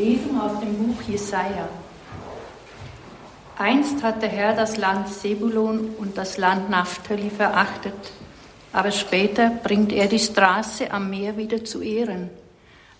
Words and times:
Lesung 0.00 0.40
aus 0.40 0.58
dem 0.60 0.74
Buch 0.78 1.02
Jesaja. 1.02 1.68
Einst 3.58 4.02
hat 4.02 4.22
der 4.22 4.30
Herr 4.30 4.56
das 4.56 4.78
Land 4.78 5.08
Sebulon 5.08 5.90
und 5.98 6.16
das 6.16 6.38
Land 6.38 6.70
Naphtali 6.70 7.28
verachtet, 7.28 7.92
aber 8.72 8.92
später 8.92 9.50
bringt 9.50 9.92
er 9.92 10.06
die 10.06 10.18
Straße 10.18 10.90
am 10.90 11.10
Meer 11.10 11.36
wieder 11.36 11.66
zu 11.66 11.82
Ehren, 11.82 12.30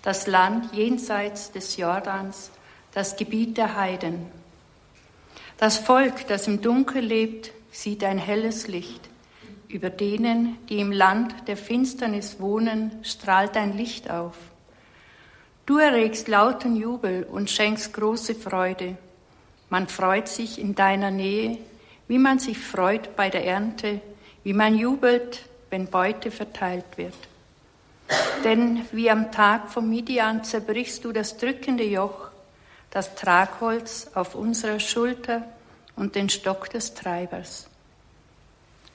das 0.03 0.27
Land 0.27 0.75
jenseits 0.75 1.51
des 1.53 1.79
Jordans, 1.79 2.51
das 2.93 3.17
Gebiet 3.17 3.57
der 3.57 3.77
Heiden. 3.77 4.27
Das 5.57 5.79
Volk, 5.79 6.27
das 6.29 6.49
im 6.49 6.61
Dunkel 6.61 7.03
lebt, 7.03 7.53
sieht 7.71 8.05
ein 8.05 8.19
helles 8.19 8.69
Licht. 8.69 9.09
Über 9.69 9.89
denen, 9.89 10.59
die 10.69 10.81
im 10.81 10.93
Land 10.93 11.35
der 11.47 11.57
Finsternis 11.57 12.41
wohnen, 12.41 12.91
strahlt 13.03 13.57
ein 13.57 13.75
Licht 13.75 14.11
auf. 14.11 14.35
Du 15.71 15.79
erregst 15.79 16.27
lauten 16.27 16.75
Jubel 16.75 17.23
und 17.23 17.49
schenkst 17.49 17.93
große 17.93 18.35
Freude. 18.35 18.97
Man 19.69 19.87
freut 19.87 20.27
sich 20.27 20.59
in 20.59 20.75
deiner 20.75 21.13
Nähe, 21.13 21.59
wie 22.09 22.19
man 22.19 22.41
sich 22.41 22.59
freut 22.59 23.15
bei 23.15 23.31
der 23.31 23.47
Ernte, 23.47 24.01
wie 24.43 24.53
man 24.53 24.77
jubelt, 24.77 25.43
wenn 25.71 25.87
Beute 25.87 26.33
verteilt 26.33 26.97
wird. 26.97 27.15
Denn 28.43 28.85
wie 28.91 29.13
am 29.13 29.31
Tag 29.31 29.69
vom 29.69 29.89
Midian 29.89 30.43
zerbrichst 30.43 31.05
du 31.05 31.13
das 31.13 31.37
drückende 31.37 31.85
Joch, 31.85 32.31
das 32.91 33.15
Tragholz 33.15 34.09
auf 34.15 34.35
unserer 34.35 34.81
Schulter 34.81 35.45
und 35.95 36.17
den 36.17 36.31
Stock 36.31 36.69
des 36.71 36.95
Treibers. 36.95 37.69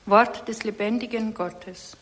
Wort 0.05 0.45
des 0.49 0.65
lebendigen 0.65 1.33
Gottes. 1.33 1.95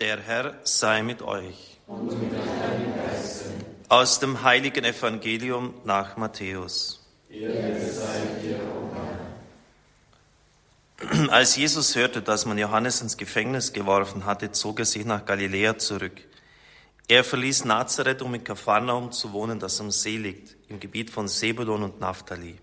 Der 0.00 0.18
Herr 0.18 0.54
sei 0.64 1.02
mit 1.02 1.20
euch. 1.20 1.78
Und 1.86 2.06
mit 2.06 2.32
deinem 2.32 2.96
Geiste 2.96 3.50
aus 3.90 4.18
dem 4.18 4.42
heiligen 4.42 4.84
Evangelium 4.84 5.74
nach 5.84 6.16
Matthäus. 6.16 7.04
Als 11.28 11.56
Jesus 11.56 11.96
hörte, 11.96 12.22
dass 12.22 12.46
man 12.46 12.56
Johannes 12.56 13.02
ins 13.02 13.16
Gefängnis 13.16 13.72
geworfen 13.74 14.24
hatte, 14.24 14.52
zog 14.52 14.78
er 14.78 14.84
sich 14.86 15.04
nach 15.04 15.26
Galiläa 15.26 15.76
zurück. 15.76 16.18
Er 17.08 17.22
verließ 17.22 17.64
Nazareth, 17.64 18.22
um 18.22 18.32
in 18.34 18.44
Kapharnaum 18.44 19.12
zu 19.12 19.32
wohnen, 19.32 19.58
das 19.58 19.80
am 19.80 19.90
See 19.90 20.16
liegt, 20.16 20.56
im 20.68 20.80
Gebiet 20.80 21.10
von 21.10 21.28
Sebulon 21.28 21.82
und 21.82 22.00
Naphtali. 22.00 22.56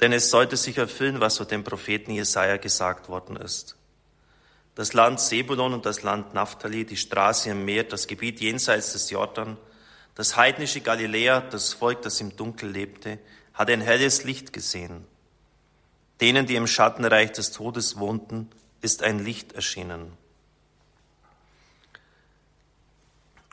Denn 0.00 0.12
es 0.12 0.28
sollte 0.28 0.56
sich 0.56 0.76
erfüllen, 0.76 1.20
was 1.20 1.38
von 1.38 1.48
dem 1.48 1.64
Propheten 1.64 2.10
Jesaja 2.10 2.56
gesagt 2.56 3.08
worden 3.08 3.36
ist. 3.36 3.76
Das 4.76 4.92
Land 4.92 5.20
Sebulon 5.20 5.72
und 5.72 5.86
das 5.86 6.02
Land 6.02 6.34
Naphtali, 6.34 6.84
die 6.84 6.98
Straße 6.98 7.50
im 7.50 7.64
Meer, 7.64 7.84
das 7.84 8.06
Gebiet 8.06 8.40
jenseits 8.40 8.92
des 8.92 9.10
Jordan, 9.10 9.56
das 10.14 10.36
heidnische 10.36 10.82
Galiläa, 10.82 11.40
das 11.40 11.72
Volk, 11.72 12.02
das 12.02 12.20
im 12.20 12.36
Dunkel 12.36 12.70
lebte, 12.70 13.18
hat 13.54 13.70
ein 13.70 13.80
helles 13.80 14.24
Licht 14.24 14.52
gesehen. 14.52 15.06
Denen, 16.20 16.46
die 16.46 16.56
im 16.56 16.66
Schattenreich 16.66 17.32
des 17.32 17.52
Todes 17.52 17.98
wohnten, 17.98 18.50
ist 18.82 19.02
ein 19.02 19.24
Licht 19.24 19.52
erschienen. 19.54 20.12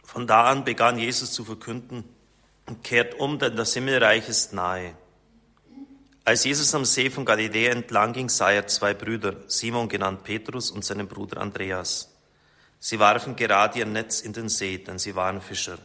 Von 0.04 0.28
da 0.28 0.44
an 0.44 0.66
begann 0.66 1.00
Jesus 1.00 1.32
zu 1.32 1.46
verkünden, 1.46 2.04
kehrt 2.84 3.18
um, 3.18 3.40
denn 3.40 3.56
das 3.56 3.74
Himmelreich 3.74 4.28
ist 4.28 4.52
nahe. 4.52 4.94
Als 6.26 6.46
Jesus 6.46 6.74
am 6.74 6.86
See 6.86 7.10
von 7.10 7.26
Galiläa 7.26 7.72
entlang 7.72 8.14
ging, 8.14 8.30
sah 8.30 8.52
er 8.52 8.68
zwei 8.68 8.94
Brüder, 8.94 9.36
Simon 9.48 9.90
genannt 9.90 10.24
Petrus 10.24 10.72
und 10.72 10.86
seinen 10.86 11.08
Bruder 11.08 11.42
Andreas. 11.42 12.10
Sie 12.80 13.00
warfen 13.00 13.36
gerade 13.36 13.80
ihr 13.80 13.86
Netz 13.86 14.22
in 14.22 14.32
den 14.32 14.48
See, 14.48 14.78
denn 14.78 15.00
sie 15.00 15.16
waren 15.16 15.42
Fischer. 15.42 15.78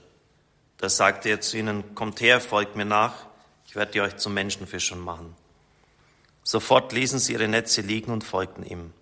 Da 0.76 0.88
sagte 0.88 1.28
er 1.28 1.40
zu 1.40 1.58
ihnen, 1.58 1.94
kommt 1.96 2.20
her, 2.20 2.40
folgt 2.40 2.76
mir 2.76 2.84
nach, 2.84 3.26
ich 3.66 3.74
werde 3.74 4.02
euch 4.02 4.16
zu 4.16 4.30
Menschenfischern 4.30 5.00
machen. 5.00 5.34
Sofort 6.44 6.92
ließen 6.92 7.18
sie 7.18 7.32
ihre 7.32 7.48
Netze 7.48 7.80
liegen 7.80 8.12
und 8.12 8.22
folgten 8.22 8.64
ihm. 8.64 8.92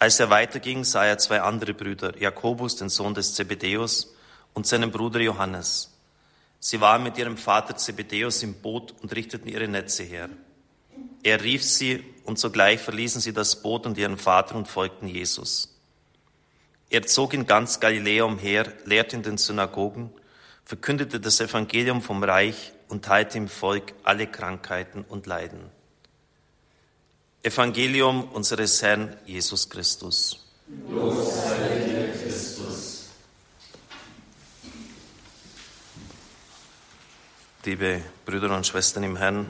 Als 0.00 0.20
er 0.20 0.30
weiterging, 0.30 0.84
sah 0.84 1.04
er 1.04 1.18
zwei 1.18 1.40
andere 1.40 1.74
Brüder, 1.74 2.18
Jakobus, 2.18 2.76
den 2.76 2.88
Sohn 2.88 3.14
des 3.14 3.34
Zebedäus, 3.34 4.14
und 4.52 4.66
seinen 4.66 4.90
Bruder 4.90 5.20
Johannes. 5.20 5.97
Sie 6.60 6.80
waren 6.80 7.02
mit 7.02 7.18
ihrem 7.18 7.36
Vater 7.36 7.76
Zebedäus 7.76 8.42
im 8.42 8.54
Boot 8.54 8.94
und 9.00 9.14
richteten 9.14 9.48
ihre 9.48 9.68
Netze 9.68 10.02
her. 10.02 10.28
Er 11.22 11.42
rief 11.42 11.64
sie 11.64 12.04
und 12.24 12.38
sogleich 12.38 12.80
verließen 12.80 13.20
sie 13.20 13.32
das 13.32 13.62
Boot 13.62 13.86
und 13.86 13.98
ihren 13.98 14.18
Vater 14.18 14.54
und 14.56 14.68
folgten 14.68 15.06
Jesus. 15.08 15.74
Er 16.90 17.06
zog 17.06 17.34
in 17.34 17.46
ganz 17.46 17.80
Galiläa 17.80 18.24
umher, 18.24 18.72
lehrte 18.84 19.16
in 19.16 19.22
den 19.22 19.38
Synagogen 19.38 20.10
verkündete 20.68 21.18
das 21.18 21.40
Evangelium 21.40 22.02
vom 22.02 22.22
Reich 22.22 22.74
und 22.88 23.06
teilte 23.06 23.38
im 23.38 23.48
Volk 23.48 23.94
alle 24.02 24.26
Krankheiten 24.26 25.02
und 25.08 25.26
Leiden. 25.26 25.70
Evangelium 27.42 28.28
unseres 28.28 28.82
Herrn 28.82 29.16
Jesus 29.24 29.70
Christus. 29.70 30.46
Los 30.90 31.42
sei 31.42 31.78
dir, 31.86 32.12
Christus. 32.12 33.06
Liebe 37.68 38.00
Brüder 38.24 38.56
und 38.56 38.66
Schwestern 38.66 39.02
im 39.02 39.18
Herrn, 39.18 39.46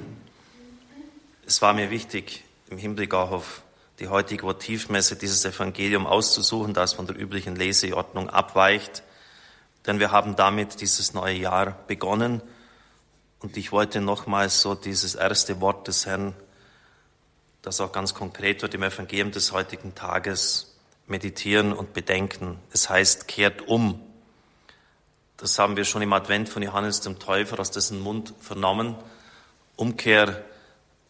es 1.47 1.63
war 1.63 1.73
mir 1.73 1.89
wichtig, 1.91 2.43
im 2.69 2.77
Hinblick 2.77 3.15
auch 3.15 3.31
auf 3.31 3.63
die 4.01 4.09
heutige 4.09 4.43
Votivmesse 4.43 5.15
dieses 5.15 5.45
Evangelium 5.45 6.05
auszusuchen, 6.05 6.75
das 6.75 6.95
von 6.95 7.07
der 7.07 7.17
üblichen 7.17 7.55
Leseordnung 7.55 8.29
abweicht 8.29 9.05
denn 9.87 10.01
wir 10.01 10.11
haben 10.11 10.37
damit 10.37 10.81
dieses 10.81 11.15
neue 11.15 11.37
Jahr 11.37 11.79
begonnen. 11.87 12.43
Und 13.39 13.57
ich 13.57 13.73
wollte 13.73 14.01
nochmals 14.01 14.61
so 14.61 14.75
dieses 14.75 15.15
erste 15.15 15.61
Wort 15.61 15.87
des 15.87 16.05
Herrn, 16.05 16.35
das 17.63 17.81
auch 17.81 17.93
ganz 17.93 18.15
konkret 18.15 18.63
wird 18.63 18.75
im 18.75 18.83
Evangelium 18.83 19.31
des 19.31 19.53
heutigen 19.53 19.95
Tages, 19.95 20.77
meditieren 21.07 21.73
und 21.73 21.95
bedenken. 21.95 22.59
Es 22.73 22.91
heißt, 22.91 23.29
kehrt 23.29 23.69
um. 23.69 24.01
Das 25.39 25.57
haben 25.61 25.77
wir 25.77 25.85
schon 25.85 26.03
im 26.03 26.13
Advent 26.13 26.49
von 26.49 26.63
Johannes 26.63 27.01
dem 27.01 27.21
Täufer 27.21 27.61
aus 27.61 27.71
dessen 27.71 28.01
Mund 28.01 28.35
vernommen. 28.41 28.97
Umkehr, 29.77 30.45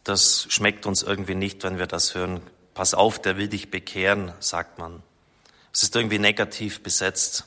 das 0.04 0.46
schmeckt 0.50 0.84
uns 0.84 1.02
irgendwie 1.02 1.34
nicht, 1.34 1.64
wenn 1.64 1.78
wir 1.78 1.86
das 1.86 2.14
hören. 2.14 2.42
Pass 2.74 2.92
auf, 2.92 3.18
der 3.20 3.38
will 3.38 3.48
dich 3.48 3.70
bekehren, 3.70 4.32
sagt 4.38 4.78
man. 4.78 5.02
Es 5.72 5.82
ist 5.82 5.96
irgendwie 5.96 6.18
negativ 6.18 6.82
besetzt. 6.82 7.46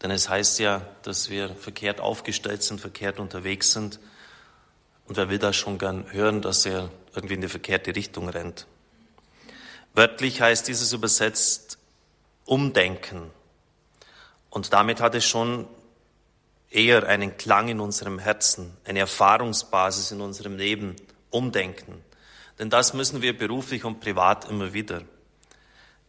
Denn 0.00 0.12
es 0.12 0.28
heißt 0.28 0.60
ja, 0.60 0.86
dass 1.02 1.28
wir 1.28 1.48
verkehrt 1.56 2.00
aufgestellt 2.00 2.62
sind, 2.62 2.80
verkehrt 2.80 3.18
unterwegs 3.18 3.72
sind. 3.72 3.98
Und 5.08 5.16
wer 5.16 5.28
will 5.28 5.40
das 5.40 5.56
schon 5.56 5.78
gern 5.78 6.12
hören, 6.12 6.40
dass 6.40 6.66
er 6.66 6.88
irgendwie 7.16 7.34
in 7.34 7.40
die 7.40 7.48
verkehrte 7.48 7.96
Richtung 7.96 8.28
rennt? 8.28 8.68
Wörtlich 9.94 10.40
heißt 10.40 10.68
dieses 10.68 10.92
übersetzt 10.92 11.78
umdenken. 12.44 13.32
Und 14.50 14.72
damit 14.72 15.00
hat 15.00 15.16
es 15.16 15.24
schon 15.24 15.66
eher 16.70 17.06
einen 17.06 17.36
Klang 17.36 17.68
in 17.68 17.80
unserem 17.80 18.18
Herzen, 18.18 18.76
eine 18.84 19.00
Erfahrungsbasis 19.00 20.12
in 20.12 20.20
unserem 20.20 20.56
Leben, 20.56 20.96
umdenken. 21.30 22.02
Denn 22.58 22.70
das 22.70 22.94
müssen 22.94 23.22
wir 23.22 23.36
beruflich 23.36 23.84
und 23.84 24.00
privat 24.00 24.48
immer 24.48 24.72
wieder, 24.72 25.02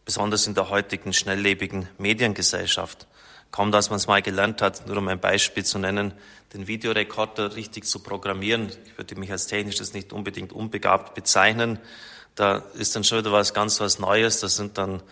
besonders 0.04 0.46
in 0.46 0.54
der 0.54 0.68
heutigen 0.68 1.12
schnelllebigen 1.12 1.88
Mediengesellschaft. 1.98 3.06
Kaum, 3.50 3.70
dass 3.70 3.90
man 3.90 3.98
es 3.98 4.06
mal 4.06 4.22
gelernt 4.22 4.62
hat, 4.62 4.86
nur 4.86 4.96
um 4.96 5.08
ein 5.08 5.20
Beispiel 5.20 5.64
zu 5.64 5.78
nennen, 5.78 6.14
den 6.54 6.66
Videorekorder 6.66 7.54
richtig 7.54 7.84
zu 7.84 7.98
programmieren. 7.98 8.70
Ich 8.86 8.96
würde 8.96 9.14
mich 9.16 9.30
als 9.30 9.46
technisches 9.46 9.92
nicht 9.92 10.12
unbedingt 10.12 10.52
unbegabt 10.52 11.14
bezeichnen. 11.14 11.78
Da 12.34 12.62
ist 12.74 12.96
dann 12.96 13.04
schon 13.04 13.18
wieder 13.18 13.32
was 13.32 13.52
ganz 13.52 13.78
was 13.80 13.98
Neues. 13.98 14.40
Das 14.40 14.56
sind 14.56 14.78
dann 14.78 15.02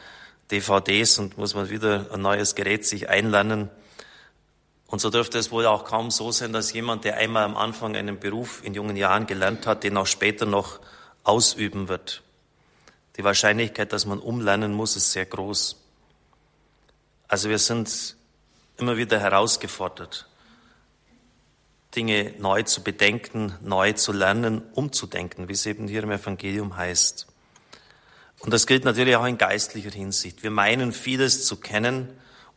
DVDs 0.51 1.19
und 1.19 1.37
muss 1.37 1.55
man 1.55 1.69
wieder 1.69 2.07
ein 2.13 2.23
neues 2.23 2.55
Gerät 2.55 2.87
sich 2.87 3.11
einlernen. 3.11 3.69
Und 4.91 5.01
so 5.01 5.09
dürfte 5.09 5.39
es 5.39 5.53
wohl 5.53 5.67
auch 5.67 5.85
kaum 5.85 6.11
so 6.11 6.33
sein, 6.33 6.53
dass 6.53 6.73
jemand, 6.73 7.05
der 7.05 7.17
einmal 7.17 7.45
am 7.45 7.57
Anfang 7.57 7.95
einen 7.95 8.19
Beruf 8.19 8.61
in 8.65 8.75
jungen 8.75 8.97
Jahren 8.97 9.27
gelernt 9.27 9.65
hat, 9.65 9.85
den 9.85 9.97
auch 9.97 10.07
später 10.07 10.47
noch 10.47 10.81
ausüben 11.23 11.87
wird. 11.87 12.23
Die 13.17 13.23
Wahrscheinlichkeit, 13.23 13.93
dass 13.93 14.05
man 14.05 14.19
umlernen 14.19 14.73
muss, 14.73 14.97
ist 14.97 15.13
sehr 15.13 15.27
groß. 15.27 15.77
Also 17.29 17.49
wir 17.49 17.61
sind 17.61 18.17
immer 18.79 18.97
wieder 18.97 19.21
herausgefordert, 19.21 20.27
Dinge 21.95 22.35
neu 22.39 22.65
zu 22.65 22.83
bedenken, 22.83 23.55
neu 23.63 23.93
zu 23.93 24.11
lernen, 24.11 24.63
umzudenken, 24.73 25.49
wie 25.49 25.53
es 25.53 25.67
eben 25.67 25.87
hier 25.87 26.03
im 26.03 26.11
Evangelium 26.11 26.77
heißt. 26.77 27.29
Und 28.41 28.53
das 28.53 28.67
gilt 28.67 28.85
natürlich 28.85 29.15
auch 29.15 29.27
in 29.27 29.39
geistlicher 29.39 29.91
Hinsicht. 29.91 30.43
Wir 30.43 30.51
meinen 30.51 30.93
vieles 30.93 31.47
zu 31.47 31.57
kennen 31.57 32.09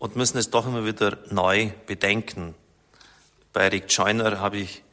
und 0.04 0.18
müssen 0.18 0.38
es 0.38 0.50
doch 0.50 0.68
immer 0.68 0.86
wieder 0.86 1.18
neu 1.30 1.72
bedenken. 1.88 2.56
Bei 3.54 3.70
Rick 3.70 3.86
Joyner 3.88 4.42
habe 4.42 4.58
ich 4.58 4.84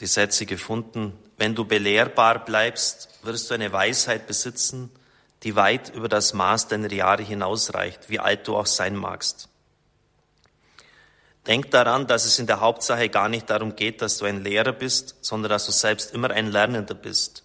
die 0.00 0.06
Sätze 0.06 0.44
gefunden, 0.44 1.14
wenn 1.38 1.54
du 1.54 1.64
belehrbar 1.64 2.44
bleibst, 2.44 3.08
wirst 3.22 3.48
du 3.48 3.54
eine 3.54 3.72
Weisheit 3.72 4.26
besitzen, 4.26 4.90
die 5.44 5.56
weit 5.56 5.94
über 5.94 6.10
das 6.10 6.34
Maß 6.34 6.68
deiner 6.68 6.92
Jahre 6.92 7.22
hinausreicht, 7.22 8.10
wie 8.10 8.20
alt 8.20 8.46
du 8.46 8.54
auch 8.54 8.66
sein 8.66 8.96
magst. 8.96 9.48
Denk 11.46 11.70
daran, 11.70 12.06
dass 12.06 12.26
es 12.26 12.38
in 12.38 12.46
der 12.46 12.60
Hauptsache 12.60 13.08
gar 13.08 13.30
nicht 13.30 13.48
darum 13.48 13.76
geht, 13.76 14.02
dass 14.02 14.18
du 14.18 14.26
ein 14.26 14.44
Lehrer 14.44 14.72
bist, 14.72 15.16
sondern 15.22 15.48
dass 15.48 15.64
du 15.64 15.72
selbst 15.72 16.12
immer 16.12 16.30
ein 16.30 16.52
Lernender 16.52 16.94
bist. 16.94 17.44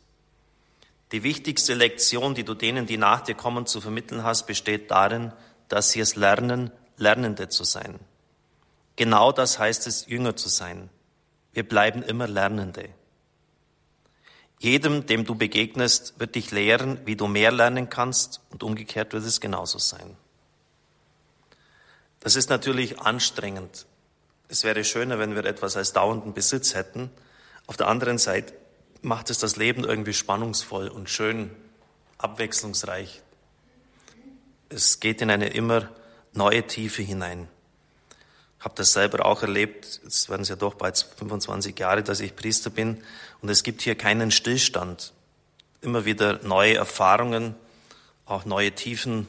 Die 1.13 1.23
wichtigste 1.23 1.75
Lektion, 1.75 2.35
die 2.35 2.43
du 2.43 2.55
denen, 2.55 2.87
die 2.87 2.97
nach 2.97 3.21
dir 3.21 3.35
kommen, 3.35 3.67
zu 3.67 3.79
vermitteln 3.79 4.25
hast, 4.25 4.47
besteht 4.47 4.91
darin, 4.91 5.31
dass 5.69 5.91
sie 5.91 5.99
es 5.99 6.15
lernen, 6.15 6.71
Lernende 6.97 7.49
zu 7.49 7.63
sein. 7.63 7.99
Genau 8.95 9.31
das 9.31 9.59
heißt 9.59 9.87
es, 9.87 10.07
Jünger 10.07 10.35
zu 10.35 10.49
sein. 10.49 10.89
Wir 11.53 11.67
bleiben 11.67 12.01
immer 12.03 12.27
Lernende. 12.27 12.89
Jedem, 14.59 15.05
dem 15.05 15.25
du 15.25 15.35
begegnest, 15.35 16.19
wird 16.19 16.35
dich 16.35 16.51
lehren, 16.51 16.99
wie 17.05 17.15
du 17.15 17.27
mehr 17.27 17.51
lernen 17.51 17.89
kannst 17.89 18.41
und 18.49 18.63
umgekehrt 18.63 19.13
wird 19.13 19.23
es 19.23 19.39
genauso 19.39 19.77
sein. 19.77 20.17
Das 22.19 22.35
ist 22.35 22.49
natürlich 22.49 22.99
anstrengend. 22.99 23.85
Es 24.49 24.63
wäre 24.63 24.83
schöner, 24.83 25.19
wenn 25.19 25.35
wir 25.35 25.45
etwas 25.45 25.77
als 25.77 25.93
dauernden 25.93 26.33
Besitz 26.33 26.73
hätten. 26.73 27.11
Auf 27.67 27.77
der 27.77 27.87
anderen 27.87 28.17
Seite 28.17 28.53
macht 29.01 29.29
es 29.29 29.37
das 29.37 29.57
Leben 29.57 29.83
irgendwie 29.83 30.13
spannungsvoll 30.13 30.87
und 30.87 31.09
schön, 31.09 31.51
abwechslungsreich. 32.17 33.21
Es 34.69 34.99
geht 34.99 35.21
in 35.21 35.29
eine 35.29 35.47
immer 35.47 35.89
neue 36.33 36.65
Tiefe 36.65 37.01
hinein. 37.01 37.47
Habe 38.59 38.75
das 38.75 38.93
selber 38.93 39.25
auch 39.25 39.41
erlebt. 39.41 40.01
Es 40.05 40.29
werden 40.29 40.41
es 40.41 40.49
ja 40.49 40.55
doch 40.55 40.73
bald 40.73 40.97
25 40.97 41.77
Jahre, 41.77 42.03
dass 42.03 42.19
ich 42.19 42.35
Priester 42.35 42.69
bin. 42.69 43.03
Und 43.41 43.49
es 43.49 43.63
gibt 43.63 43.81
hier 43.81 43.95
keinen 43.95 44.31
Stillstand. 44.31 45.13
Immer 45.81 46.05
wieder 46.05 46.43
neue 46.43 46.75
Erfahrungen, 46.75 47.55
auch 48.25 48.45
neue 48.45 48.73
Tiefen, 48.73 49.27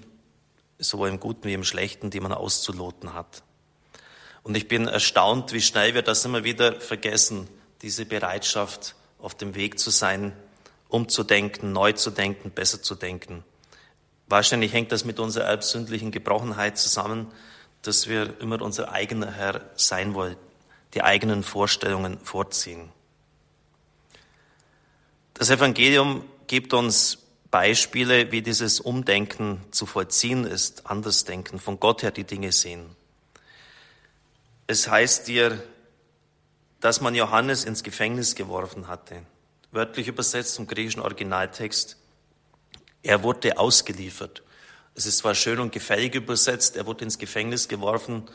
sowohl 0.78 1.08
im 1.08 1.20
Guten 1.20 1.44
wie 1.44 1.54
im 1.54 1.64
Schlechten, 1.64 2.10
die 2.10 2.20
man 2.20 2.32
auszuloten 2.32 3.14
hat. 3.14 3.42
Und 4.42 4.56
ich 4.56 4.66
bin 4.66 4.88
erstaunt, 4.88 5.52
wie 5.52 5.60
schnell 5.60 5.94
wir 5.94 6.02
das 6.02 6.24
immer 6.24 6.42
wieder 6.42 6.80
vergessen, 6.80 7.48
diese 7.82 8.06
Bereitschaft, 8.06 8.94
auf 9.18 9.34
dem 9.34 9.54
Weg 9.54 9.78
zu 9.78 9.90
sein, 9.90 10.32
umzudenken, 10.88 11.72
neu 11.72 11.92
zu 11.92 12.10
denken, 12.10 12.50
besser 12.50 12.82
zu 12.82 12.94
denken. 12.94 13.44
Wahrscheinlich 14.28 14.72
hängt 14.72 14.92
das 14.92 15.04
mit 15.04 15.18
unserer 15.20 15.44
erbsündlichen 15.44 16.10
Gebrochenheit 16.10 16.78
zusammen, 16.78 17.32
dass 17.82 18.08
wir 18.08 18.40
immer 18.40 18.60
unser 18.60 18.92
eigener 18.92 19.32
Herr 19.32 19.62
sein 19.76 20.14
wollen, 20.14 20.36
die 20.94 21.02
eigenen 21.02 21.42
Vorstellungen 21.42 22.18
vorziehen. 22.18 22.90
Das 25.34 25.50
Evangelium 25.50 26.24
gibt 26.46 26.74
uns 26.74 27.18
Beispiele, 27.50 28.30
wie 28.32 28.42
dieses 28.42 28.80
Umdenken 28.80 29.62
zu 29.70 29.86
vollziehen 29.86 30.44
ist, 30.44 30.86
Andersdenken, 30.86 31.58
von 31.58 31.80
Gott 31.80 32.02
her 32.02 32.10
die 32.10 32.24
Dinge 32.24 32.52
sehen. 32.52 32.94
Es 34.66 34.88
heißt 34.88 35.28
dir, 35.28 35.62
dass 36.80 37.00
man 37.00 37.14
Johannes 37.14 37.64
ins 37.64 37.82
Gefängnis 37.82 38.34
geworfen 38.34 38.88
hatte. 38.88 39.22
Wörtlich 39.70 40.08
übersetzt 40.08 40.54
zum 40.54 40.66
griechischen 40.66 41.00
Originaltext, 41.00 41.96
er 43.02 43.22
wurde 43.22 43.58
ausgeliefert. 43.58 44.42
Es 44.94 45.06
ist 45.06 45.18
zwar 45.18 45.34
schön 45.34 45.60
und 45.60 45.72
gefällig 45.72 46.14
übersetzt, 46.14 46.76
er 46.76 46.86
wurde 46.86 47.04
ins 47.04 47.18
Gefängnis 47.18 47.68
geworfen, 47.68 48.28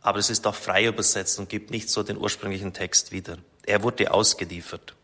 aber 0.00 0.18
es 0.18 0.30
ist 0.30 0.46
auch 0.46 0.54
frei 0.54 0.86
übersetzt 0.86 1.38
und 1.38 1.48
gibt 1.48 1.70
nicht 1.70 1.90
so 1.90 2.02
den 2.02 2.16
ursprünglichen 2.16 2.72
Text 2.72 3.12
wieder. 3.12 3.38
Er 3.64 3.82
wurde 3.82 4.12
ausgeliefert. 4.12 4.94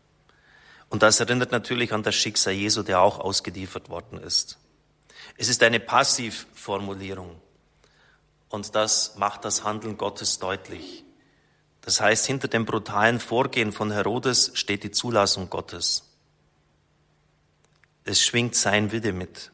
Und 0.89 1.03
das 1.03 1.19
erinnert 1.19 1.51
natürlich 1.51 1.91
an 1.91 2.03
das 2.03 2.15
Schicksal 2.15 2.53
Jesu, 2.53 2.83
der 2.83 3.01
auch 3.01 3.19
ausgeliefert 3.19 3.89
worden 3.89 4.19
ist. 4.19 4.57
Es 5.37 5.49
ist 5.49 5.63
eine 5.63 5.79
Passivformulierung. 5.79 7.41
Und 8.49 8.75
das 8.75 9.15
macht 9.15 9.45
das 9.45 9.63
Handeln 9.63 9.97
Gottes 9.97 10.39
deutlich. 10.39 11.03
Das 11.81 11.99
heißt, 11.99 12.25
hinter 12.25 12.47
dem 12.47 12.65
brutalen 12.65 13.19
Vorgehen 13.19 13.71
von 13.71 13.91
Herodes 13.91 14.51
steht 14.53 14.83
die 14.83 14.91
Zulassung 14.91 15.49
Gottes. 15.49 16.12
Es 18.05 18.23
schwingt 18.23 18.55
sein 18.55 18.91
Wille 18.91 19.13
mit. 19.13 19.51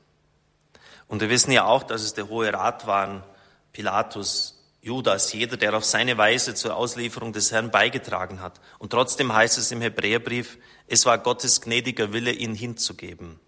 Und 1.07 1.21
wir 1.21 1.29
wissen 1.29 1.51
ja 1.51 1.65
auch, 1.65 1.83
dass 1.83 2.01
es 2.01 2.13
der 2.13 2.29
Hohe 2.29 2.53
Rat 2.53 2.87
waren, 2.87 3.23
Pilatus, 3.71 4.59
Judas, 4.81 5.33
jeder, 5.33 5.57
der 5.57 5.75
auf 5.75 5.83
seine 5.83 6.17
Weise 6.17 6.55
zur 6.55 6.75
Auslieferung 6.75 7.33
des 7.33 7.51
Herrn 7.51 7.69
beigetragen 7.69 8.41
hat. 8.41 8.61
Und 8.77 8.91
trotzdem 8.91 9.33
heißt 9.33 9.57
es 9.57 9.71
im 9.71 9.81
Hebräerbrief, 9.81 10.57
es 10.87 11.05
war 11.05 11.17
Gottes 11.17 11.61
gnädiger 11.61 12.13
Wille, 12.13 12.31
ihn 12.31 12.55
hinzugeben. 12.55 13.39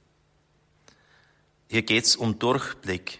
Hier 1.69 1.83
geht 1.83 2.03
es 2.03 2.15
um 2.15 2.37
Durchblick. 2.37 3.19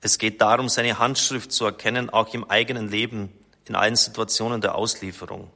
Es 0.00 0.18
geht 0.18 0.40
darum, 0.40 0.68
seine 0.68 0.98
Handschrift 0.98 1.52
zu 1.52 1.66
erkennen, 1.66 2.08
auch 2.08 2.32
im 2.32 2.48
eigenen 2.48 2.88
Leben, 2.88 3.32
in 3.68 3.74
allen 3.76 3.96
Situationen 3.96 4.60
der 4.60 4.74
Auslieferung. 4.74 5.50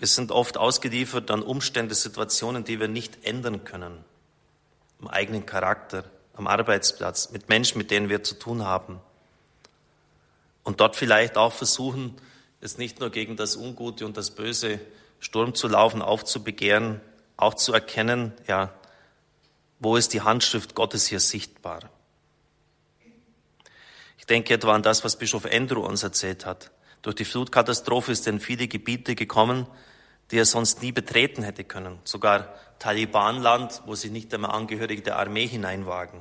Wir 0.00 0.06
sind 0.06 0.32
oft 0.32 0.56
ausgeliefert 0.56 1.30
an 1.30 1.42
Umstände, 1.42 1.94
Situationen, 1.94 2.64
die 2.64 2.80
wir 2.80 2.88
nicht 2.88 3.22
ändern 3.26 3.64
können. 3.64 4.02
Am 4.98 5.08
eigenen 5.08 5.44
Charakter, 5.44 6.04
am 6.32 6.46
Arbeitsplatz, 6.46 7.32
mit 7.32 7.50
Menschen, 7.50 7.76
mit 7.76 7.90
denen 7.90 8.08
wir 8.08 8.24
zu 8.24 8.34
tun 8.34 8.64
haben 8.64 8.98
und 10.64 10.80
dort 10.80 10.96
vielleicht 10.96 11.36
auch 11.36 11.52
versuchen, 11.52 12.16
es 12.62 12.78
nicht 12.78 12.98
nur 12.98 13.10
gegen 13.10 13.36
das 13.36 13.56
Ungute 13.56 14.06
und 14.06 14.16
das 14.16 14.30
Böse 14.30 14.80
Sturm 15.18 15.54
zu 15.54 15.68
laufen, 15.68 16.00
aufzubegehren, 16.00 17.02
auch 17.36 17.52
zu 17.52 17.74
erkennen, 17.74 18.32
ja, 18.46 18.72
wo 19.80 19.96
ist 19.96 20.14
die 20.14 20.22
Handschrift 20.22 20.74
Gottes 20.74 21.08
hier 21.08 21.20
sichtbar? 21.20 21.90
Ich 24.16 24.24
denke 24.24 24.54
etwa 24.54 24.74
an 24.74 24.82
das, 24.82 25.04
was 25.04 25.16
Bischof 25.16 25.44
Andrew 25.44 25.84
uns 25.84 26.02
erzählt 26.02 26.46
hat. 26.46 26.70
Durch 27.02 27.16
die 27.16 27.26
Flutkatastrophe 27.26 28.12
ist 28.12 28.26
in 28.26 28.40
viele 28.40 28.66
Gebiete 28.66 29.14
gekommen, 29.14 29.66
die 30.30 30.38
er 30.38 30.44
sonst 30.44 30.82
nie 30.82 30.92
betreten 30.92 31.42
hätte 31.42 31.64
können. 31.64 31.98
Sogar 32.04 32.54
Talibanland, 32.78 33.82
wo 33.86 33.94
sich 33.94 34.10
nicht 34.10 34.32
einmal 34.32 34.52
Angehörige 34.52 35.02
der 35.02 35.18
Armee 35.18 35.46
hineinwagen. 35.46 36.20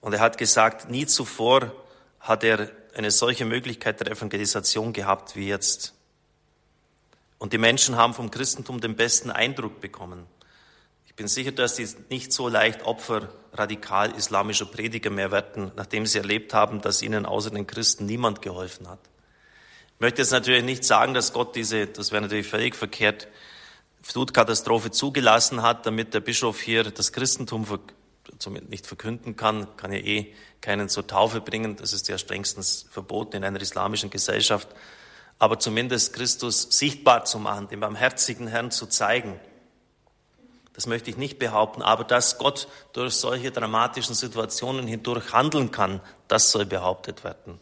Und 0.00 0.12
er 0.12 0.20
hat 0.20 0.38
gesagt, 0.38 0.88
nie 0.90 1.06
zuvor 1.06 1.72
hat 2.20 2.44
er 2.44 2.70
eine 2.94 3.10
solche 3.10 3.44
Möglichkeit 3.44 4.00
der 4.00 4.10
Evangelisation 4.10 4.92
gehabt 4.92 5.36
wie 5.36 5.48
jetzt. 5.48 5.94
Und 7.38 7.52
die 7.52 7.58
Menschen 7.58 7.96
haben 7.96 8.14
vom 8.14 8.30
Christentum 8.30 8.80
den 8.80 8.96
besten 8.96 9.30
Eindruck 9.30 9.80
bekommen. 9.80 10.26
Ich 11.06 11.14
bin 11.14 11.28
sicher, 11.28 11.52
dass 11.52 11.76
sie 11.76 11.88
nicht 12.08 12.32
so 12.32 12.48
leicht 12.48 12.84
Opfer 12.84 13.28
radikal 13.52 14.12
islamischer 14.12 14.66
Prediger 14.66 15.10
mehr 15.10 15.30
werden, 15.30 15.72
nachdem 15.76 16.06
sie 16.06 16.18
erlebt 16.18 16.54
haben, 16.54 16.80
dass 16.80 17.02
ihnen 17.02 17.26
außer 17.26 17.50
den 17.50 17.66
Christen 17.66 18.06
niemand 18.06 18.42
geholfen 18.42 18.88
hat. 18.88 19.00
Ich 19.96 20.00
möchte 20.00 20.20
jetzt 20.20 20.30
natürlich 20.30 20.62
nicht 20.62 20.84
sagen, 20.84 21.14
dass 21.14 21.32
Gott 21.32 21.56
diese, 21.56 21.86
das 21.86 22.12
wäre 22.12 22.20
natürlich 22.20 22.46
völlig 22.46 22.76
verkehrt, 22.76 23.28
Flutkatastrophe 24.02 24.90
zugelassen 24.90 25.62
hat, 25.62 25.86
damit 25.86 26.12
der 26.12 26.20
Bischof 26.20 26.60
hier 26.60 26.84
das 26.84 27.12
Christentum 27.12 27.66
nicht 28.68 28.86
verkünden 28.86 29.36
kann, 29.36 29.74
kann 29.78 29.92
ja 29.92 29.98
eh 29.98 30.34
keinen 30.60 30.90
zur 30.90 31.06
Taufe 31.06 31.40
bringen. 31.40 31.76
Das 31.76 31.94
ist 31.94 32.08
ja 32.08 32.18
strengstens 32.18 32.84
verboten 32.90 33.36
in 33.36 33.44
einer 33.44 33.58
islamischen 33.58 34.10
Gesellschaft. 34.10 34.68
Aber 35.38 35.58
zumindest 35.58 36.12
Christus 36.12 36.68
sichtbar 36.70 37.24
zu 37.24 37.38
machen, 37.38 37.68
dem 37.68 37.80
barmherzigen 37.80 38.48
Herrn 38.48 38.70
zu 38.70 38.86
zeigen. 38.86 39.40
Das 40.74 40.86
möchte 40.86 41.08
ich 41.08 41.16
nicht 41.16 41.38
behaupten, 41.38 41.80
aber 41.80 42.04
dass 42.04 42.36
Gott 42.36 42.68
durch 42.92 43.14
solche 43.14 43.50
dramatischen 43.50 44.14
Situationen 44.14 44.86
hindurch 44.86 45.32
handeln 45.32 45.70
kann, 45.70 46.02
das 46.28 46.52
soll 46.52 46.66
behauptet 46.66 47.24
werden. 47.24 47.58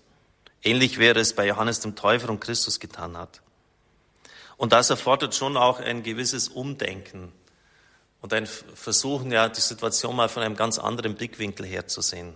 Ähnlich 0.65 0.99
wäre 0.99 1.21
es 1.21 1.35
bei 1.35 1.47
Johannes 1.47 1.81
dem 1.81 1.95
Täufer 1.95 2.31
und 2.31 2.41
Christus 2.41 2.81
getan 2.81 3.17
hat. 3.17 3.43
Und 4.57 4.73
das 4.73 4.91
erfordert 4.91 5.35
schon 5.35 5.57
auch 5.57 5.79
ein 5.79 6.03
gewisses 6.03 6.49
Umdenken 6.49 7.33
und 8.23 8.33
ein 8.33 8.47
Versuchen, 8.47 9.31
ja, 9.31 9.49
die 9.51 9.61
Situation 9.61 10.17
mal 10.17 10.31
von 10.31 10.43
einem 10.43 10.57
ganz 10.57 10.79
anderen 10.79 11.15
Blickwinkel 11.15 11.67
her 11.67 11.87
zu 11.87 12.01
sehen. 12.01 12.33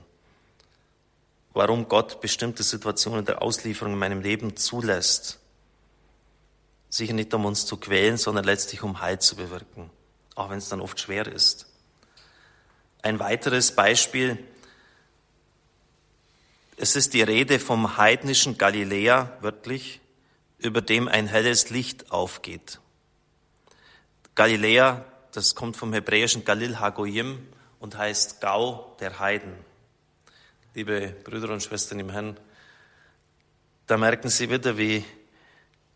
Warum 1.55 1.89
Gott 1.89 2.21
bestimmte 2.21 2.63
Situationen 2.63 3.25
der 3.25 3.41
Auslieferung 3.41 3.95
in 3.95 3.99
meinem 3.99 4.21
Leben 4.21 4.57
zulässt. 4.57 5.39
Sicher 6.91 7.15
nicht, 7.15 7.33
um 7.33 7.47
uns 7.47 7.65
zu 7.65 7.79
quälen, 7.79 8.19
sondern 8.19 8.45
letztlich 8.45 8.83
um 8.83 9.01
Heil 9.01 9.19
zu 9.19 9.37
bewirken, 9.37 9.91
auch 10.35 10.51
wenn 10.51 10.59
es 10.59 10.69
dann 10.69 10.81
oft 10.81 11.01
schwer 11.01 11.27
ist. 11.27 11.67
Ein 13.03 13.19
weiteres 13.19 13.73
Beispiel. 13.75 14.39
Es 16.81 16.95
ist 16.95 17.13
die 17.13 17.23
Rede 17.23 17.59
vom 17.59 17.97
heidnischen 17.97 18.57
Galiläa, 18.57 19.37
wörtlich, 19.41 20.01
über 20.59 20.81
dem 20.81 21.09
ein 21.09 21.27
helles 21.27 21.71
Licht 21.71 22.13
aufgeht. 22.13 22.79
Galiläa, 24.37 25.05
das 25.33 25.57
kommt 25.57 25.77
vom 25.77 25.93
hebräischen 25.93 26.45
Galil 26.45 26.79
Hagoyim 26.79 27.45
und 27.81 27.99
heißt 27.99 28.41
Gau 28.41 28.97
der 29.01 29.19
Heiden. 29.19 29.55
Liebe 30.73 31.17
Brüder 31.25 31.51
und 31.51 31.65
Schwestern 31.65 31.99
im 31.99 32.11
Herrn, 32.11 32.39
da 33.89 33.97
merken 33.97 34.29
Sie 34.29 34.49
wieder, 34.49 34.79
wie 34.79 35.05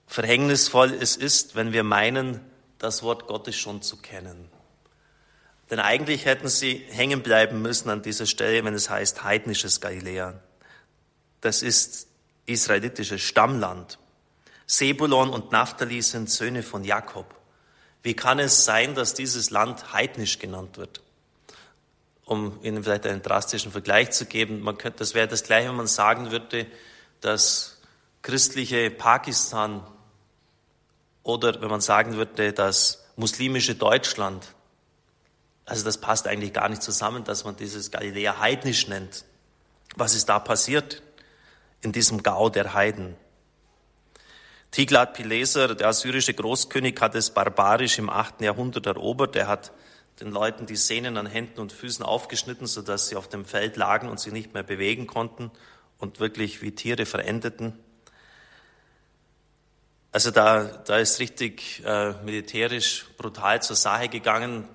verhängnisvoll 0.08 0.92
es 0.94 1.14
ist, 1.14 1.54
wenn 1.54 1.72
wir 1.72 1.84
meinen, 1.84 2.40
das 2.78 3.04
Wort 3.04 3.28
Gottes 3.28 3.54
schon 3.54 3.82
zu 3.82 3.98
kennen. 3.98 4.48
Denn 5.70 5.78
eigentlich 5.78 6.24
hätten 6.24 6.48
Sie 6.48 6.84
hängen 6.90 7.22
bleiben 7.22 7.62
müssen 7.62 7.88
an 7.88 8.02
dieser 8.02 8.26
Stelle, 8.26 8.64
wenn 8.64 8.74
es 8.74 8.90
heißt 8.90 9.22
heidnisches 9.22 9.80
Galiläa. 9.80 10.40
Das 11.42 11.62
ist 11.62 12.06
israelitisches 12.46 13.20
Stammland. 13.20 13.98
Sebulon 14.66 15.28
und 15.28 15.52
Naphtali 15.52 16.00
sind 16.00 16.30
Söhne 16.30 16.62
von 16.62 16.84
Jakob. 16.84 17.34
Wie 18.02 18.14
kann 18.14 18.38
es 18.38 18.64
sein, 18.64 18.94
dass 18.94 19.12
dieses 19.12 19.50
Land 19.50 19.92
heidnisch 19.92 20.38
genannt 20.38 20.78
wird? 20.78 21.02
Um 22.24 22.58
Ihnen 22.62 22.82
vielleicht 22.82 23.06
einen 23.06 23.22
drastischen 23.22 23.72
Vergleich 23.72 24.12
zu 24.12 24.24
geben, 24.24 24.60
man 24.60 24.78
könnte, 24.78 25.00
das 25.00 25.14
wäre 25.14 25.28
das 25.28 25.42
gleiche, 25.42 25.68
wenn 25.68 25.76
man 25.76 25.88
sagen 25.88 26.30
würde, 26.30 26.66
dass 27.20 27.80
christliche 28.22 28.90
Pakistan 28.90 29.84
oder 31.24 31.60
wenn 31.60 31.68
man 31.68 31.80
sagen 31.80 32.14
würde, 32.16 32.52
das 32.52 33.04
muslimische 33.16 33.74
Deutschland, 33.74 34.54
also 35.64 35.84
das 35.84 35.98
passt 35.98 36.28
eigentlich 36.28 36.52
gar 36.52 36.68
nicht 36.68 36.82
zusammen, 36.82 37.24
dass 37.24 37.44
man 37.44 37.56
dieses 37.56 37.90
Galiläa 37.90 38.38
heidnisch 38.38 38.86
nennt. 38.86 39.24
Was 39.96 40.14
ist 40.14 40.28
da 40.28 40.38
passiert 40.38 41.02
in 41.82 41.92
diesem 41.92 42.22
Gau 42.22 42.48
der 42.48 42.74
Heiden? 42.74 43.16
Tiglat-Pileser, 44.70 45.74
der 45.74 45.88
assyrische 45.88 46.32
Großkönig, 46.32 46.98
hat 47.00 47.14
es 47.14 47.30
barbarisch 47.30 47.98
im 47.98 48.08
8. 48.08 48.40
Jahrhundert 48.40 48.86
erobert. 48.86 49.36
Er 49.36 49.46
hat 49.46 49.72
den 50.20 50.30
Leuten 50.30 50.64
die 50.64 50.76
Sehnen 50.76 51.18
an 51.18 51.26
Händen 51.26 51.60
und 51.60 51.72
Füßen 51.72 52.04
aufgeschnitten, 52.04 52.66
sodass 52.66 53.08
sie 53.08 53.16
auf 53.16 53.28
dem 53.28 53.44
Feld 53.44 53.76
lagen 53.76 54.08
und 54.08 54.18
sich 54.18 54.32
nicht 54.32 54.54
mehr 54.54 54.62
bewegen 54.62 55.06
konnten 55.06 55.50
und 55.98 56.20
wirklich 56.20 56.62
wie 56.62 56.72
Tiere 56.72 57.04
verendeten. 57.04 57.78
Also 60.10 60.30
da, 60.30 60.64
da 60.64 60.98
ist 60.98 61.20
richtig 61.20 61.82
äh, 61.86 62.12
militärisch 62.22 63.06
brutal 63.16 63.62
zur 63.62 63.76
Sache 63.76 64.08
gegangen. 64.08 64.68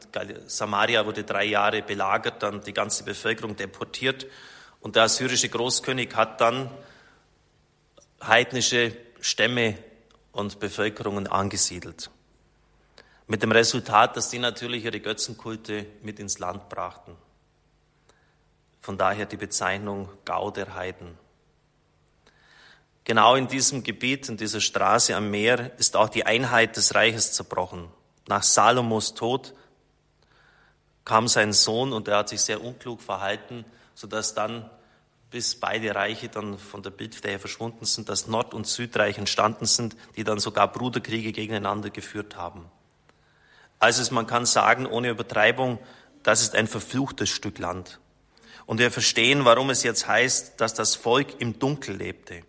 Samaria 0.48 1.06
wurde 1.06 1.24
drei 1.24 1.46
Jahre 1.46 1.84
belagert, 1.84 2.42
dann 2.42 2.62
die 2.62 2.74
ganze 2.74 3.04
Bevölkerung 3.04 3.56
deportiert. 3.56 4.26
Und 4.80 4.96
der 4.96 5.04
assyrische 5.04 5.50
Großkönig 5.50 6.16
hat 6.16 6.42
dann 6.42 6.72
heidnische 8.22 8.96
Stämme 9.22 9.78
und 10.32 10.60
Bevölkerungen 10.60 11.28
angesiedelt. 11.28 12.10
Mit 13.28 13.44
dem 13.44 13.52
Resultat, 13.52 14.16
dass 14.16 14.30
die 14.30 14.40
natürlich 14.40 14.86
ihre 14.86 15.00
Götzenkulte 15.00 15.86
mit 16.02 16.20
ins 16.20 16.40
Land 16.40 16.70
brachten. 16.70 17.16
Von 18.80 18.98
daher 18.98 19.26
die 19.26 19.38
Bezeichnung 19.38 20.10
Gau 20.24 20.50
der 20.50 20.76
Heiden. 20.76 21.18
Genau 23.04 23.36
in 23.36 23.48
diesem 23.48 23.84
Gebiet, 23.84 24.30
in 24.30 24.38
dieser 24.38 24.62
Straße 24.62 25.16
am 25.16 25.32
Meer, 25.32 25.78
ist 25.78 25.96
auch 25.96 26.10
die 26.10 26.26
Einheit 26.26 26.76
des 26.76 26.94
Reiches 26.94 27.34
zerbrochen. 27.34 27.90
Nach 28.28 28.44
Salomos 28.44 29.14
Tod 29.14 29.54
kam 31.06 31.30
sein 31.30 31.54
Sohn 31.54 31.94
und 31.94 32.10
er 32.10 32.18
hat 32.18 32.30
sich 32.30 32.42
sehr 32.42 32.62
unklug 32.62 33.02
verhalten, 33.02 33.64
sodass 33.96 34.34
dann, 34.34 34.70
bis 35.30 35.56
beide 35.56 35.94
Reiche 35.94 36.30
dann 36.30 36.58
von 36.58 36.84
der 36.84 36.90
Bildfläche 36.90 37.40
verschwunden 37.40 37.86
sind, 37.86 38.10
das 38.10 38.28
Nord- 38.28 38.54
und 38.54 38.66
Südreich 38.66 39.18
entstanden 39.18 39.66
sind, 39.66 39.96
die 40.16 40.24
dann 40.24 40.40
sogar 40.40 40.72
Bruderkriege 40.72 41.34
gegeneinander 41.34 41.90
geführt 41.90 42.38
haben. 42.38 42.66
Also 43.80 44.14
man 44.14 44.26
kann 44.26 44.46
sagen, 44.46 44.86
ohne 44.86 45.10
Übertreibung, 45.10 45.80
das 46.24 46.42
ist 46.42 46.56
ein 46.56 46.68
verfluchtes 46.68 47.30
Stück 47.30 47.60
Land. 47.60 48.00
Und 48.66 48.80
wir 48.80 48.92
verstehen, 48.92 49.46
warum 49.46 49.70
es 49.70 49.84
jetzt 49.84 50.08
heißt, 50.08 50.60
dass 50.60 50.74
das 50.74 50.96
Volk 50.96 51.40
im 51.40 51.60
Dunkel 51.60 51.96
lebte. 51.96 52.42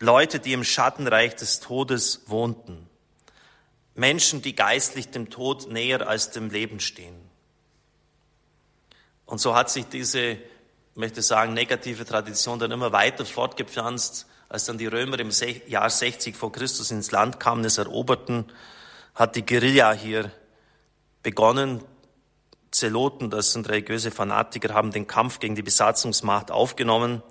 Leute, 0.00 0.40
die 0.40 0.52
im 0.52 0.64
Schattenreich 0.64 1.36
des 1.36 1.60
Todes 1.60 2.22
wohnten. 2.26 2.88
Menschen, 3.94 4.42
die 4.42 4.56
geistlich 4.56 5.10
dem 5.10 5.30
Tod 5.30 5.70
näher 5.70 6.08
als 6.08 6.30
dem 6.30 6.50
Leben 6.50 6.80
stehen. 6.80 7.14
Und 9.26 9.38
so 9.38 9.54
hat 9.54 9.70
sich 9.70 9.86
diese, 9.86 10.38
möchte 10.94 11.22
sagen, 11.22 11.54
negative 11.54 12.04
Tradition 12.04 12.58
dann 12.58 12.70
immer 12.70 12.92
weiter 12.92 13.24
fortgepflanzt. 13.24 14.26
Als 14.48 14.66
dann 14.66 14.76
die 14.76 14.86
Römer 14.86 15.18
im 15.18 15.30
Jahr 15.66 15.88
60 15.88 16.36
vor 16.36 16.52
Christus 16.52 16.90
ins 16.90 17.10
Land 17.10 17.40
kamen, 17.40 17.64
es 17.64 17.78
eroberten, 17.78 18.52
hat 19.14 19.34
die 19.34 19.46
Guerilla 19.46 19.92
hier 19.92 20.30
begonnen. 21.22 21.82
Zeloten, 22.70 23.30
das 23.30 23.52
sind 23.52 23.68
religiöse 23.68 24.10
Fanatiker, 24.10 24.74
haben 24.74 24.92
den 24.92 25.06
Kampf 25.06 25.38
gegen 25.38 25.54
die 25.54 25.62
Besatzungsmacht 25.62 26.50
aufgenommen. 26.50 27.22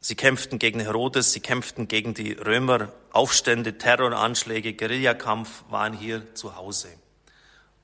Sie 0.00 0.16
kämpften 0.16 0.58
gegen 0.58 0.80
Herodes, 0.80 1.32
sie 1.32 1.40
kämpften 1.40 1.88
gegen 1.88 2.12
die 2.12 2.32
Römer. 2.32 2.92
Aufstände, 3.10 3.78
Terroranschläge, 3.78 4.74
Guerillakampf 4.74 5.64
waren 5.70 5.92
hier 5.92 6.34
zu 6.34 6.56
Hause. 6.56 6.88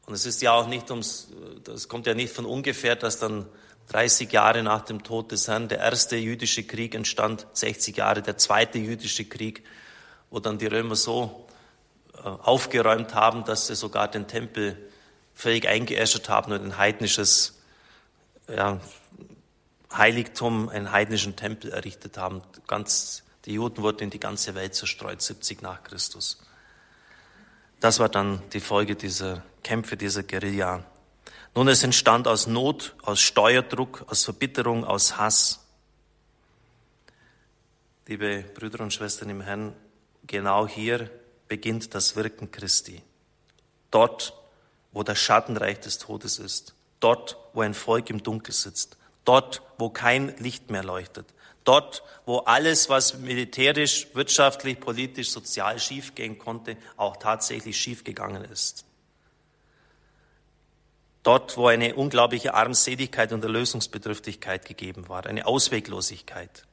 Und 0.06 0.14
es 0.14 0.26
ist 0.26 0.42
ja 0.42 0.52
auch 0.52 0.66
nicht 0.66 0.90
ums, 0.90 1.28
das 1.64 1.88
kommt 1.88 2.06
ja 2.06 2.14
nicht 2.14 2.34
von 2.34 2.44
ungefähr, 2.44 2.96
dass 2.96 3.18
dann 3.18 3.46
30 3.90 4.30
Jahre 4.30 4.62
nach 4.62 4.82
dem 4.82 5.02
Tod 5.02 5.32
des 5.32 5.49
Herrn 5.49 5.66
der 5.68 5.78
erste 5.78 6.14
jüdische 6.14 6.62
Krieg 6.62 6.94
entstand, 6.94 7.49
60 7.54 7.97
Jahre 7.97 8.23
der 8.23 8.38
zweite 8.38 8.78
jüdische 8.78 9.25
Krieg, 9.25 9.64
wo 10.30 10.38
dann 10.38 10.59
die 10.59 10.66
Römer 10.66 10.94
so 10.94 11.49
äh, 12.14 12.18
aufgeräumt 12.20 13.16
haben, 13.16 13.44
dass 13.44 13.66
sie 13.66 13.75
sogar 13.75 14.06
den 14.06 14.28
Tempel 14.28 14.76
völlig 15.35 15.66
eingeäschert 15.66 16.28
haben 16.28 16.52
und 16.52 16.62
ein 16.62 16.78
heidnisches 16.78 17.59
ja, 18.47 18.80
Heiligtum, 19.92 20.68
einen 20.68 20.92
heidnischen 20.92 21.35
Tempel 21.35 21.73
errichtet 21.73 22.16
haben. 22.16 22.42
Ganz, 22.68 23.25
die 23.44 23.54
Juden 23.54 23.82
wurden 23.82 24.04
in 24.04 24.11
die 24.11 24.20
ganze 24.20 24.54
Welt 24.54 24.76
zerstreut, 24.76 25.20
70 25.20 25.62
nach 25.62 25.82
Christus. 25.82 26.40
Das 27.80 27.99
war 27.99 28.09
dann 28.09 28.40
die 28.52 28.61
Folge 28.61 28.94
dieser 28.94 29.42
Kämpfe, 29.64 29.97
dieser 29.97 30.23
Guerilla. 30.23 30.85
Nun, 31.54 31.66
es 31.66 31.83
entstand 31.83 32.28
aus 32.28 32.47
Not, 32.47 32.95
aus 33.02 33.21
Steuerdruck, 33.21 34.04
aus 34.07 34.25
Verbitterung, 34.25 34.85
aus 34.85 35.16
Hass. 35.16 35.66
Liebe 38.07 38.45
Brüder 38.54 38.80
und 38.80 38.92
Schwestern 38.92 39.30
im 39.30 39.40
Herrn, 39.40 39.75
genau 40.26 40.69
hier 40.69 41.11
beginnt 41.49 41.92
das 41.95 42.14
Wirken 42.14 42.52
Christi. 42.52 43.02
Dort, 43.90 44.33
wo 44.92 45.02
das 45.02 45.19
Schattenreich 45.19 45.80
des 45.80 45.99
Todes 45.99 46.38
ist. 46.38 46.75
Dort, 47.00 47.37
wo 47.52 47.62
ein 47.62 47.75
Volk 47.75 48.11
im 48.11 48.23
Dunkel 48.23 48.54
sitzt. 48.54 48.97
Dort, 49.25 49.62
wo 49.76 49.90
kein 49.90 50.37
Licht 50.38 50.71
mehr 50.71 50.85
leuchtet. 50.85 51.26
Dort, 51.64 52.04
wo 52.26 52.38
alles, 52.38 52.88
was 52.88 53.19
militärisch, 53.19 54.07
wirtschaftlich, 54.14 54.78
politisch, 54.78 55.30
sozial 55.30 55.80
schiefgehen 55.80 56.38
konnte, 56.38 56.76
auch 56.97 57.16
tatsächlich 57.16 57.76
schiefgegangen 57.76 58.45
ist. 58.45 58.85
Dort, 61.23 61.57
wo 61.57 61.67
eine 61.67 61.95
unglaubliche 61.95 62.55
Armseligkeit 62.55 63.33
und 63.33 63.45
Erlösungsbedürftigkeit 63.45 64.65
gegeben 64.65 65.09
war, 65.09 65.27
eine 65.27 65.47
Ausweglosigkeit. 65.47 66.65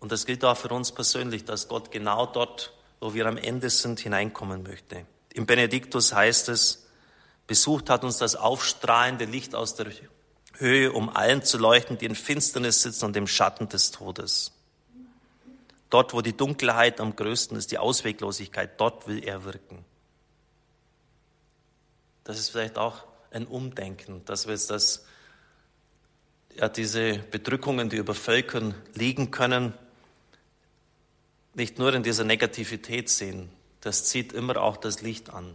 Und 0.00 0.12
das 0.12 0.24
gilt 0.24 0.44
auch 0.44 0.56
für 0.56 0.68
uns 0.68 0.92
persönlich, 0.92 1.44
dass 1.44 1.68
Gott 1.68 1.90
genau 1.90 2.26
dort, 2.26 2.72
wo 3.00 3.12
wir 3.12 3.26
am 3.26 3.36
Ende 3.36 3.68
sind, 3.68 4.00
hineinkommen 4.00 4.62
möchte. 4.62 5.04
Im 5.34 5.44
Benediktus 5.44 6.14
heißt 6.14 6.48
es, 6.48 6.86
besucht 7.46 7.90
hat 7.90 8.04
uns 8.04 8.16
das 8.18 8.36
aufstrahlende 8.36 9.26
Licht 9.26 9.54
aus 9.54 9.74
der 9.74 9.88
Höhe, 10.54 10.92
um 10.92 11.14
allen 11.14 11.42
zu 11.42 11.58
leuchten, 11.58 11.98
die 11.98 12.06
in 12.06 12.14
Finsternis 12.14 12.82
sitzen 12.82 13.04
und 13.04 13.16
im 13.16 13.26
Schatten 13.26 13.68
des 13.68 13.90
Todes. 13.90 14.52
Dort, 15.90 16.14
wo 16.14 16.22
die 16.22 16.36
Dunkelheit 16.36 17.00
am 17.00 17.14
größten 17.14 17.56
ist, 17.56 17.70
die 17.70 17.78
Ausweglosigkeit, 17.78 18.80
dort 18.80 19.06
will 19.06 19.22
er 19.22 19.44
wirken. 19.44 19.84
Das 22.24 22.38
ist 22.38 22.48
vielleicht 22.48 22.76
auch 22.78 23.04
ein 23.36 23.46
Umdenken, 23.46 24.24
dass 24.24 24.46
wir 24.46 24.54
jetzt 24.54 24.70
das, 24.70 25.04
ja, 26.54 26.68
diese 26.68 27.18
Bedrückungen, 27.18 27.90
die 27.90 27.96
über 27.96 28.14
Völkern 28.14 28.74
liegen 28.94 29.30
können, 29.30 29.74
nicht 31.54 31.78
nur 31.78 31.92
in 31.94 32.02
dieser 32.02 32.24
Negativität 32.24 33.08
sehen. 33.10 33.50
Das 33.82 34.06
zieht 34.06 34.32
immer 34.32 34.56
auch 34.56 34.78
das 34.78 35.02
Licht 35.02 35.30
an. 35.30 35.54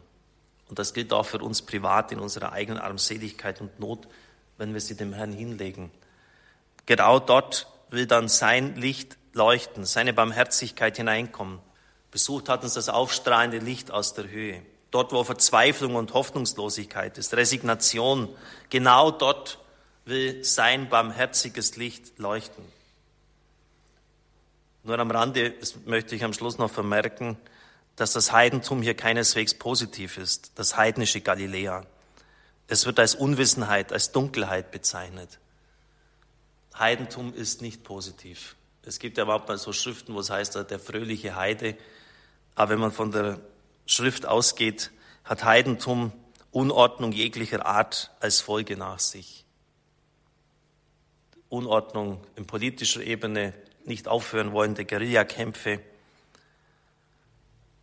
Und 0.70 0.80
das 0.80 0.94
gilt 0.94 1.12
auch 1.12 1.26
für 1.26 1.40
uns 1.40 1.64
privat 1.64 2.12
in 2.12 2.20
unserer 2.20 2.54
eigenen 2.54 2.80
Armseligkeit 2.80 3.60
und 3.62 3.80
Not, 3.80 4.08
wenn 4.58 4.74
wir 4.74 4.80
sie 4.80 4.96
dem 4.96 5.14
Herrn 5.14 5.34
hinlegen. 5.34 5.92
Genau 6.86 7.20
dort 7.20 7.68
will 7.90 8.06
dann 8.06 8.28
sein 8.28 8.76
Licht 8.76 9.18
leuchten, 9.34 9.86
seine 9.86 10.14
Barmherzigkeit 10.14 10.98
hineinkommen. 10.98 11.60
Besucht 12.12 12.48
hat 12.48 12.64
uns 12.64 12.76
das 12.76 12.90
aufstrahlende 12.90 13.58
Licht 13.58 13.90
aus 13.90 14.14
der 14.14 14.30
Höhe. 14.30 14.62
Dort, 14.92 15.14
wo 15.14 15.24
Verzweiflung 15.24 15.96
und 15.96 16.14
Hoffnungslosigkeit 16.14 17.18
ist, 17.18 17.34
Resignation, 17.34 18.30
genau 18.70 19.10
dort 19.10 19.60
will 20.06 20.44
sein 20.44 20.90
barmherziges 20.90 21.78
Licht 21.78 22.20
leuchten. 22.20 22.64
Nur 24.84 25.00
am 25.00 25.12
Rande 25.12 25.54
möchte 25.86 26.16
ich 26.16 26.24
am 26.24 26.34
Schluss 26.34 26.58
noch 26.58 26.72
vermerken, 26.72 27.38
dass 27.96 28.14
das 28.14 28.32
Heidentum 28.32 28.82
hier 28.82 28.96
keineswegs 28.96 29.54
positiv 29.54 30.18
ist, 30.18 30.54
das 30.56 30.76
heidnische 30.76 31.22
Galiläa. 31.22 31.86
Es 32.68 32.86
wird 32.86 33.00
als 33.00 33.16
Unwissenheit, 33.16 33.94
als 33.94 34.12
Dunkelheit 34.12 34.72
bezeichnet. 34.72 35.40
Heidentum 36.78 37.34
ist 37.34 37.62
nicht 37.62 37.84
positiv. 37.84 38.56
Es 38.84 38.98
gibt 38.98 39.18
ja 39.18 39.24
überhaupt 39.24 39.48
mal 39.48 39.58
so 39.58 39.72
Schriften, 39.72 40.16
wo 40.16 40.20
es 40.20 40.30
heißt, 40.30 40.56
der 40.56 40.80
fröhliche 40.80 41.36
Heide. 41.36 41.78
Aber 42.56 42.72
wenn 42.72 42.80
man 42.80 42.92
von 42.92 43.12
der 43.12 43.40
Schrift 43.92 44.26
ausgeht, 44.26 44.92
hat 45.26 45.44
Heidentum 45.44 46.14
Unordnung 46.52 47.12
jeglicher 47.12 47.66
Art 47.66 48.12
als 48.22 48.40
Folge 48.40 48.78
nach 48.78 49.00
sich. 49.00 49.46
Unordnung 51.50 52.26
in 52.38 52.48
politischer 52.48 53.02
Ebene, 53.02 53.54
nicht 53.84 54.08
aufhören 54.08 54.54
wollende 54.54 54.86
Guerillakämpfe, 54.86 55.82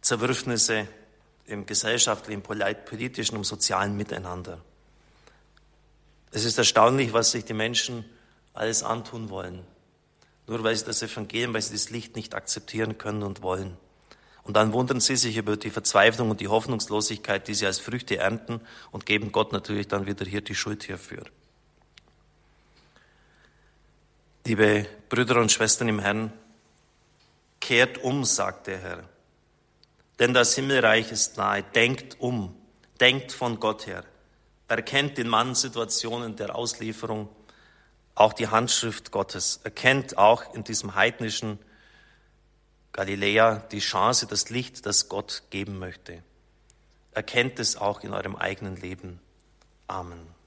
Zerwürfnisse 0.00 0.88
im 1.44 1.66
gesellschaftlichen, 1.66 2.42
politischen 2.42 3.36
und 3.36 3.44
sozialen 3.44 3.94
Miteinander. 3.94 4.62
Es 6.30 6.46
ist 6.46 6.56
erstaunlich, 6.56 7.12
was 7.12 7.32
sich 7.32 7.44
die 7.44 7.52
Menschen 7.52 8.06
alles 8.54 8.82
antun 8.82 9.28
wollen, 9.28 9.62
nur 10.46 10.64
weil 10.64 10.74
sie 10.74 10.86
das 10.86 11.02
Evangelium, 11.02 11.52
weil 11.52 11.60
sie 11.60 11.74
das 11.74 11.90
Licht 11.90 12.16
nicht 12.16 12.34
akzeptieren 12.34 12.96
können 12.96 13.22
und 13.22 13.42
wollen. 13.42 13.76
Und 14.48 14.54
dann 14.54 14.72
wundern 14.72 14.98
sie 14.98 15.16
sich 15.16 15.36
über 15.36 15.58
die 15.58 15.68
Verzweiflung 15.68 16.30
und 16.30 16.40
die 16.40 16.48
Hoffnungslosigkeit, 16.48 17.46
die 17.48 17.54
sie 17.54 17.66
als 17.66 17.80
Früchte 17.80 18.16
ernten 18.16 18.62
und 18.90 19.04
geben 19.04 19.30
Gott 19.30 19.52
natürlich 19.52 19.88
dann 19.88 20.06
wieder 20.06 20.24
hier 20.24 20.40
die 20.40 20.54
Schuld 20.54 20.84
hierfür. 20.84 21.24
Liebe 24.46 24.86
Brüder 25.10 25.36
und 25.36 25.52
Schwestern 25.52 25.88
im 25.88 25.98
Herrn, 25.98 26.32
kehrt 27.60 27.98
um, 27.98 28.24
sagt 28.24 28.68
der 28.68 28.78
Herr. 28.78 29.04
Denn 30.18 30.32
das 30.32 30.54
Himmelreich 30.54 31.12
ist 31.12 31.36
nahe. 31.36 31.62
Denkt 31.62 32.18
um. 32.18 32.56
Denkt 33.00 33.32
von 33.32 33.60
Gott 33.60 33.86
her. 33.86 34.02
Erkennt 34.66 35.18
in 35.18 35.28
Mannsituationen 35.28 36.36
der 36.36 36.56
Auslieferung 36.56 37.28
auch 38.14 38.32
die 38.32 38.48
Handschrift 38.48 39.10
Gottes. 39.10 39.60
Erkennt 39.62 40.16
auch 40.16 40.54
in 40.54 40.64
diesem 40.64 40.94
heidnischen 40.94 41.58
Galiläa 42.98 43.62
die 43.70 43.78
Chance, 43.78 44.26
das 44.26 44.50
Licht, 44.50 44.84
das 44.84 45.08
Gott 45.08 45.44
geben 45.50 45.78
möchte. 45.78 46.20
Erkennt 47.12 47.60
es 47.60 47.76
auch 47.76 48.00
in 48.00 48.12
eurem 48.12 48.34
eigenen 48.34 48.74
Leben. 48.74 49.20
Amen. 49.86 50.37